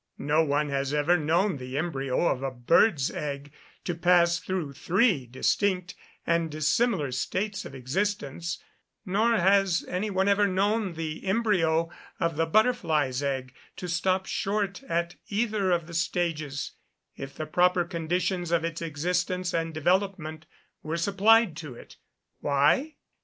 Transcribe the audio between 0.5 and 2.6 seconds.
has ever known the embryo of a